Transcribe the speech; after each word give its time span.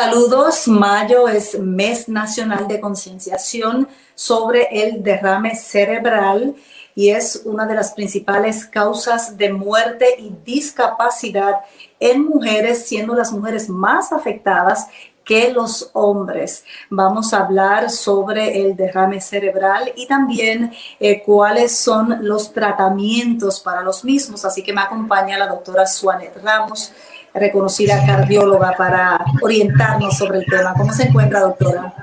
Saludos, 0.00 0.68
mayo 0.68 1.26
es 1.26 1.58
mes 1.58 2.08
nacional 2.08 2.68
de 2.68 2.80
concienciación 2.80 3.88
sobre 4.14 4.68
el 4.70 5.02
derrame 5.02 5.56
cerebral 5.56 6.54
y 6.94 7.08
es 7.08 7.42
una 7.44 7.66
de 7.66 7.74
las 7.74 7.94
principales 7.94 8.64
causas 8.64 9.36
de 9.36 9.52
muerte 9.52 10.14
y 10.20 10.32
discapacidad 10.44 11.62
en 11.98 12.24
mujeres, 12.24 12.86
siendo 12.86 13.12
las 13.16 13.32
mujeres 13.32 13.68
más 13.68 14.12
afectadas 14.12 14.86
que 15.24 15.52
los 15.52 15.90
hombres. 15.94 16.64
Vamos 16.90 17.34
a 17.34 17.40
hablar 17.40 17.90
sobre 17.90 18.62
el 18.62 18.76
derrame 18.76 19.20
cerebral 19.20 19.92
y 19.96 20.06
también 20.06 20.72
eh, 21.00 21.24
cuáles 21.24 21.76
son 21.76 22.18
los 22.22 22.52
tratamientos 22.52 23.58
para 23.58 23.82
los 23.82 24.04
mismos. 24.04 24.44
Así 24.44 24.62
que 24.62 24.72
me 24.72 24.80
acompaña 24.80 25.36
la 25.36 25.48
doctora 25.48 25.88
Suanet 25.88 26.40
Ramos, 26.40 26.92
reconocida 27.38 28.04
cardióloga, 28.06 28.74
para 28.76 29.24
orientarnos 29.42 30.16
sobre 30.16 30.38
el 30.38 30.46
tema. 30.46 30.74
¿Cómo 30.74 30.92
se 30.92 31.04
encuentra, 31.04 31.40
doctora? 31.40 31.94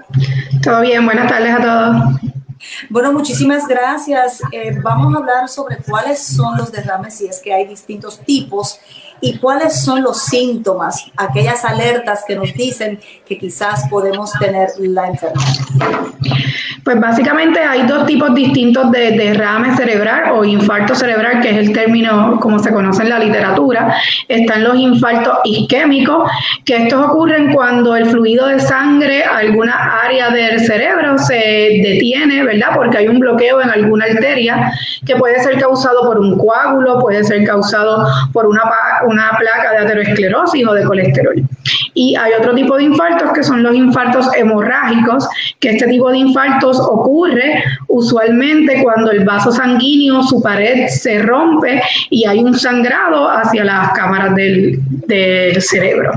Todo 0.64 0.82
bien, 0.82 1.06
buenas 1.06 1.28
tardes 1.28 1.54
a 1.54 1.62
todos. 1.62 2.36
Bueno, 2.90 3.12
muchísimas 3.12 3.68
gracias. 3.68 4.42
Eh, 4.52 4.78
vamos 4.82 5.14
a 5.14 5.18
hablar 5.20 5.50
sobre 5.50 5.78
cuáles 5.78 6.20
son 6.20 6.58
los 6.58 6.72
derrames, 6.72 7.16
si 7.16 7.28
es 7.28 7.40
que 7.40 7.54
hay 7.54 7.68
distintos 7.68 8.20
tipos, 8.20 8.80
y 9.22 9.38
cuáles 9.38 9.82
son 9.84 10.04
los 10.04 10.24
síntomas, 10.24 11.06
aquellas 11.16 11.64
alertas 11.66 12.24
que 12.28 12.36
nos 12.36 12.54
dicen 12.54 13.00
que 13.26 13.38
quizás 13.38 13.88
podemos 13.90 14.32
tener 14.34 14.70
la 14.80 15.08
enfermedad. 15.08 15.46
Pues 16.86 17.00
básicamente 17.00 17.60
hay 17.60 17.88
dos 17.88 18.06
tipos 18.06 18.36
distintos 18.36 18.92
de 18.92 19.12
derrame 19.12 19.76
cerebral 19.76 20.34
o 20.34 20.46
infarto 20.46 20.94
cerebral, 20.94 21.42
que 21.42 21.50
es 21.50 21.58
el 21.58 21.74
término 21.74 22.40
como 22.40 22.60
se 22.60 22.72
conoce 22.72 23.02
en 23.02 23.10
la 23.10 23.18
literatura. 23.18 23.96
Están 24.28 24.64
los 24.64 24.76
infartos 24.76 25.40
isquémicos, 25.46 26.30
que 26.64 26.84
estos 26.84 27.08
ocurren 27.08 27.54
cuando 27.54 27.96
el 27.96 28.06
fluido 28.06 28.46
de 28.46 28.60
sangre, 28.60 29.24
alguna 29.24 30.00
área 30.04 30.30
del 30.30 30.60
cerebro 30.60 31.18
se 31.18 31.34
detiene, 31.34 32.44
¿verdad? 32.44 32.76
Porque 32.76 33.00
hay 33.00 33.08
un 33.08 33.18
bloqueo 33.18 33.62
en 33.62 33.72
alguna 33.72 34.06
arteria 34.06 34.72
que 35.08 35.16
puede 35.16 35.42
ser 35.42 35.60
causado 35.60 36.06
por 36.06 36.20
un 36.20 36.38
coágulo, 36.38 37.00
puede 37.00 37.24
ser 37.24 37.44
causado 37.46 38.08
por 38.32 38.46
una, 38.46 38.62
una 39.06 39.32
placa 39.38 39.72
de 39.72 39.78
aterosclerosis 39.80 40.68
o 40.68 40.74
de 40.74 40.84
colesterol. 40.84 41.44
Y 41.94 42.16
hay 42.16 42.34
otro 42.40 42.54
tipo 42.54 42.78
de 42.78 42.84
infartos 42.84 43.32
que 43.34 43.44
son 43.44 43.64
los 43.64 43.76
infartos 43.76 44.28
hemorrágicos, 44.36 45.28
que 45.60 45.72
este 45.72 45.88
tipo 45.88 46.12
de 46.12 46.18
infartos 46.18 46.80
ocurre 46.80 47.64
usualmente 47.88 48.84
cuando 48.84 49.12
el 49.12 49.24
vaso 49.24 49.52
sanguíneo, 49.52 50.24
su 50.24 50.42
pared 50.42 50.88
se 50.88 51.20
rompe 51.20 51.82
y 52.10 52.26
hay 52.26 52.40
un 52.40 52.58
sangrado 52.58 53.30
hacia 53.30 53.64
las 53.64 53.92
cámaras 53.94 54.36
del, 54.36 54.80
del 55.08 55.62
cerebro. 55.62 56.12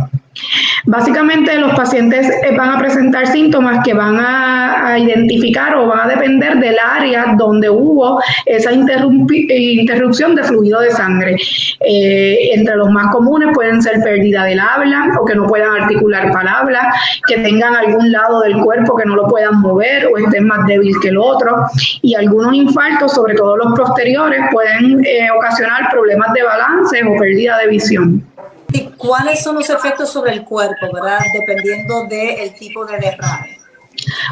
Básicamente 0.85 1.59
los 1.59 1.75
pacientes 1.75 2.27
eh, 2.29 2.57
van 2.57 2.71
a 2.71 2.79
presentar 2.79 3.27
síntomas 3.27 3.85
que 3.85 3.93
van 3.95 4.17
a, 4.19 4.99
identificar 4.99 5.77
o 5.77 5.87
van 5.87 6.01
a 6.01 6.09
depender 6.09 6.59
del 6.59 6.77
área 6.83 7.35
donde 7.37 7.69
hubo 7.69 8.23
esa 8.47 8.73
interrupción 8.73 10.35
de 10.35 10.43
fluido 10.45 10.81
de 10.81 10.91
sangre. 10.91 11.37
Eh, 11.81 12.51
entre 12.55 12.77
los 12.77 12.91
más 12.91 13.13
comunes 13.13 13.51
pueden 13.53 13.83
ser 13.83 14.03
pérdida 14.03 14.45
del 14.45 14.59
habla 14.59 15.11
o 15.21 15.25
que 15.25 15.35
no 15.35 15.47
puedan 15.47 15.83
articular 15.83 16.33
palabras, 16.33 16.87
que 17.27 17.37
tengan 17.39 17.77
algún 17.77 18.11
lado 18.11 18.41
del 18.41 18.57
cuerpo 18.59 18.97
que 18.97 19.05
no 19.05 19.17
lo 19.17 19.29
puedan 19.29 19.61
mover 19.61 20.07
o 20.07 20.17
estén 20.19 20.47
más 20.47 20.67
débil 20.67 20.95
que 21.03 21.09
el 21.09 21.19
otro. 21.19 21.67
Y 22.03 22.15
algunos 22.15 22.55
infartos, 22.55 23.13
sobre 23.13 23.35
todo 23.35 23.57
los 23.57 23.79
posteriores, 23.79 24.41
pueden 24.51 25.05
eh, 25.05 25.29
ocasionar 25.37 25.91
problemas 25.91 26.33
de 26.33 26.43
balance 26.43 27.03
o 27.05 27.19
pérdida 27.19 27.59
de 27.59 27.69
visión. 27.69 28.25
¿Y 28.73 28.91
cuáles 28.97 29.43
son 29.43 29.57
los 29.57 29.71
efectos 29.71 30.11
sobre 30.11 30.33
el 30.33 30.45
cuerpo, 30.45 30.93
verdad? 30.93 31.21
Dependiendo 31.33 32.07
del 32.09 32.55
tipo 32.55 32.85
de 32.85 32.99
derrame. 32.99 33.59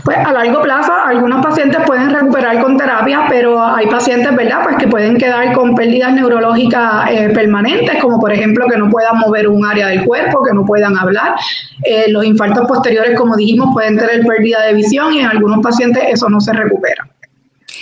Pues 0.04 0.16
a 0.18 0.32
largo 0.32 0.62
plazo 0.62 0.92
algunos 0.92 1.44
pacientes 1.44 1.80
pueden 1.86 2.10
recuperar 2.10 2.62
con 2.62 2.76
terapia, 2.76 3.26
pero 3.28 3.60
hay 3.60 3.86
pacientes, 3.88 4.34
¿verdad? 4.36 4.60
Pues 4.62 4.76
que 4.76 4.86
pueden 4.86 5.16
quedar 5.16 5.52
con 5.54 5.74
pérdidas 5.74 6.12
neurológicas 6.12 7.10
eh, 7.10 7.30
permanentes, 7.30 8.00
como 8.00 8.20
por 8.20 8.32
ejemplo 8.32 8.66
que 8.68 8.76
no 8.76 8.88
puedan 8.90 9.18
mover 9.18 9.48
un 9.48 9.64
área 9.64 9.88
del 9.88 10.04
cuerpo, 10.04 10.44
que 10.44 10.54
no 10.54 10.64
puedan 10.64 10.96
hablar. 10.96 11.34
Eh, 11.82 12.06
los 12.08 12.24
infartos 12.24 12.66
posteriores, 12.68 13.18
como 13.18 13.36
dijimos, 13.36 13.70
pueden 13.72 13.98
tener 13.98 14.24
pérdida 14.24 14.62
de 14.62 14.74
visión 14.74 15.12
y 15.12 15.20
en 15.20 15.26
algunos 15.26 15.60
pacientes 15.60 16.02
eso 16.08 16.28
no 16.28 16.40
se 16.40 16.52
recupera. 16.52 17.08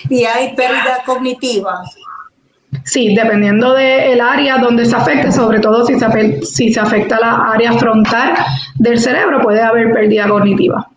¿Y 0.09 0.25
hay 0.25 0.54
pérdida 0.54 1.03
cognitiva? 1.04 1.82
Sí, 2.82 3.14
dependiendo 3.14 3.74
del 3.74 4.20
área 4.20 4.58
donde 4.58 4.84
se 4.84 4.96
afecte, 4.96 5.30
sobre 5.30 5.60
todo 5.60 5.86
si 5.86 5.98
se, 5.98 6.04
afecta, 6.04 6.46
si 6.46 6.72
se 6.72 6.80
afecta 6.80 7.18
la 7.20 7.52
área 7.52 7.72
frontal 7.74 8.34
del 8.76 8.98
cerebro, 8.98 9.40
puede 9.42 9.62
haber 9.62 9.92
pérdida 9.92 10.28
cognitiva. 10.28 10.88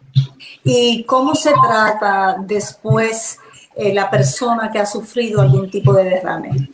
¿Y 0.64 1.04
cómo 1.04 1.36
se 1.36 1.52
trata 1.52 2.38
después 2.40 3.40
eh, 3.76 3.94
la 3.94 4.10
persona 4.10 4.70
que 4.72 4.80
ha 4.80 4.86
sufrido 4.86 5.42
algún 5.42 5.70
tipo 5.70 5.94
de 5.94 6.04
derrame? 6.04 6.70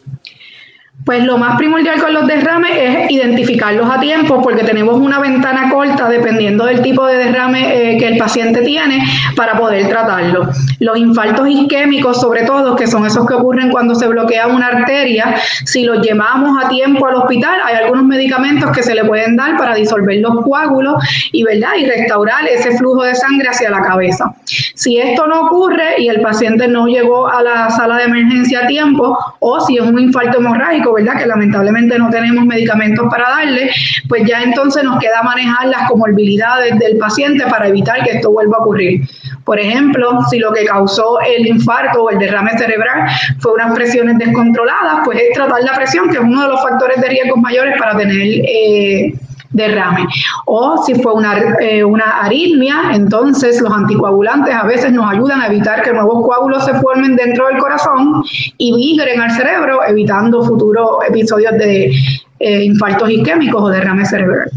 Pues 1.05 1.25
lo 1.25 1.37
más 1.37 1.57
primordial 1.57 1.99
con 1.99 2.13
los 2.13 2.27
derrames 2.27 2.71
es 2.75 3.11
identificarlos 3.11 3.89
a 3.89 3.99
tiempo 3.99 4.41
porque 4.41 4.63
tenemos 4.63 4.95
una 4.95 5.19
ventana 5.19 5.69
corta 5.69 6.07
dependiendo 6.07 6.65
del 6.65 6.81
tipo 6.81 7.05
de 7.05 7.17
derrame 7.17 7.93
eh, 7.93 7.97
que 7.97 8.07
el 8.07 8.17
paciente 8.17 8.61
tiene 8.61 9.03
para 9.35 9.57
poder 9.57 9.89
tratarlo. 9.89 10.49
Los 10.79 10.97
infartos 10.97 11.49
isquémicos, 11.49 12.21
sobre 12.21 12.43
todo, 12.43 12.77
que 12.77 12.87
son 12.87 13.05
esos 13.05 13.27
que 13.27 13.33
ocurren 13.33 13.69
cuando 13.69 13.95
se 13.95 14.07
bloquea 14.07 14.47
una 14.47 14.67
arteria, 14.67 15.35
si 15.65 15.83
los 15.83 16.01
llevamos 16.05 16.63
a 16.63 16.69
tiempo 16.69 17.05
al 17.05 17.15
hospital, 17.15 17.59
hay 17.65 17.75
algunos 17.75 18.05
medicamentos 18.05 18.71
que 18.71 18.81
se 18.81 18.95
le 18.95 19.03
pueden 19.03 19.35
dar 19.35 19.57
para 19.57 19.75
disolver 19.75 20.17
los 20.21 20.43
coágulos 20.45 21.03
y, 21.33 21.43
¿verdad? 21.43 21.71
y 21.77 21.85
restaurar 21.85 22.47
ese 22.47 22.77
flujo 22.77 23.03
de 23.03 23.15
sangre 23.15 23.49
hacia 23.49 23.69
la 23.69 23.81
cabeza. 23.81 24.33
Si 24.45 24.97
esto 24.97 25.27
no 25.27 25.47
ocurre 25.47 25.99
y 26.01 26.07
el 26.07 26.21
paciente 26.21 26.67
no 26.67 26.87
llegó 26.87 27.27
a 27.27 27.43
la 27.43 27.69
sala 27.69 27.97
de 27.97 28.05
emergencia 28.05 28.61
a 28.63 28.67
tiempo 28.67 29.17
o 29.39 29.59
si 29.59 29.77
es 29.77 29.83
un 29.83 29.99
infarto 29.99 30.37
hemorrágico, 30.37 30.92
¿verdad? 30.93 31.17
Que 31.17 31.25
lamentablemente 31.25 31.97
no 31.97 32.09
tenemos 32.09 32.45
medicamentos 32.45 33.07
para 33.09 33.29
darle, 33.29 33.71
pues 34.07 34.23
ya 34.25 34.43
entonces 34.43 34.83
nos 34.83 34.99
queda 34.99 35.21
manejar 35.23 35.67
las 35.67 35.89
comorbilidades 35.89 36.77
del 36.79 36.97
paciente 36.97 37.45
para 37.47 37.67
evitar 37.67 38.03
que 38.03 38.11
esto 38.11 38.31
vuelva 38.31 38.57
a 38.57 38.61
ocurrir. 38.61 39.01
Por 39.45 39.59
ejemplo, 39.59 40.19
si 40.29 40.39
lo 40.39 40.53
que 40.53 40.65
causó 40.65 41.19
el 41.21 41.47
infarto 41.47 42.03
o 42.03 42.09
el 42.09 42.17
derrame 42.17 42.57
cerebral 42.57 43.09
fue 43.39 43.53
unas 43.53 43.73
presiones 43.75 44.17
descontroladas, 44.17 45.01
pues 45.03 45.19
es 45.19 45.33
tratar 45.33 45.61
la 45.63 45.73
presión, 45.73 46.09
que 46.09 46.15
es 46.15 46.23
uno 46.23 46.43
de 46.43 46.47
los 46.47 46.61
factores 46.61 47.01
de 47.01 47.09
riesgo 47.09 47.35
mayores 47.37 47.77
para 47.77 47.97
tener 47.97 48.17
eh, 48.17 49.13
derrame. 49.53 50.05
O 50.45 50.83
si 50.83 50.95
fue 50.95 51.13
una, 51.13 51.37
eh, 51.61 51.83
una 51.83 52.21
aritmia, 52.21 52.91
entonces 52.93 53.61
los 53.61 53.71
anticoagulantes 53.71 54.53
a 54.53 54.63
veces 54.63 54.91
nos 54.91 55.09
ayudan 55.11 55.41
a 55.41 55.47
evitar 55.47 55.81
que 55.83 55.93
nuevos 55.93 56.25
coágulos 56.25 56.65
se 56.65 56.73
formen 56.75 57.15
dentro 57.15 57.47
del 57.47 57.57
corazón 57.59 58.23
y 58.57 58.73
migren 58.73 59.21
al 59.21 59.31
cerebro, 59.31 59.79
evitando 59.87 60.43
futuros 60.43 60.97
episodios 61.07 61.53
de 61.53 61.93
eh, 62.39 62.63
infartos 62.63 63.09
isquémicos 63.09 63.61
o 63.61 63.69
derrame 63.69 64.05
cerebral. 64.05 64.49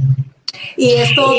Y 0.77 0.93
esto 0.93 1.33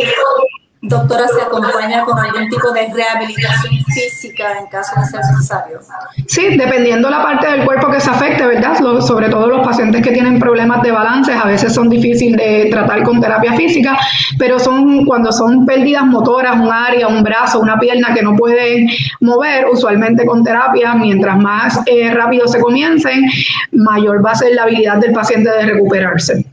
doctora, 0.88 1.28
se 1.28 1.42
acompaña 1.42 2.03
con 2.03 2.18
algún 2.20 2.50
tipo 2.50 2.72
de 2.72 2.88
rehabilitación 2.94 3.74
física 3.94 4.59
en 4.59 4.68
caso 4.68 5.00
de 5.00 5.06
ser 5.08 5.22
necesario? 5.31 5.80
Sí, 6.28 6.58
dependiendo 6.58 7.09
la 7.09 7.22
parte 7.22 7.47
del 7.50 7.66
cuerpo 7.66 7.90
que 7.90 8.00
se 8.00 8.09
afecte, 8.09 8.46
¿verdad? 8.46 8.78
sobre 9.02 9.29
todo 9.29 9.47
los 9.47 9.66
pacientes 9.66 10.02
que 10.02 10.11
tienen 10.11 10.40
problemas 10.40 10.82
de 10.82 10.91
balance, 10.91 11.34
a 11.34 11.46
veces 11.46 11.73
son 11.73 11.90
difíciles 11.90 12.38
de 12.38 12.70
tratar 12.72 13.03
con 13.03 13.20
terapia 13.20 13.53
física, 13.53 13.97
pero 14.38 14.59
son 14.59 15.06
cuando 15.06 15.32
son 15.32 15.66
pérdidas 15.66 16.06
motoras, 16.06 16.56
un 16.56 16.72
área, 16.72 17.08
un 17.08 17.23
brazo, 17.23 17.59
una 17.59 17.79
pierna 17.79 18.14
que 18.14 18.22
no 18.22 18.35
pueden 18.35 18.90
mover, 19.20 19.67
usualmente 19.72 20.26
con 20.26 20.44
terapia, 20.44 20.94
mientras 20.94 21.38
más 21.38 21.79
eh, 21.85 22.14
rápido 22.14 22.47
se 22.47 22.59
comiencen, 22.59 23.29
mayor 23.72 24.26
va 24.26 24.32
a 24.32 24.35
ser 24.35 24.53
la 24.53 24.64
habilidad 24.64 24.97
del 24.97 25.14
paciente 25.14 25.50
de 25.50 25.66
recuperarse. 25.66 26.46